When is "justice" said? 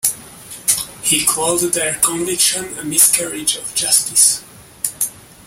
3.75-4.41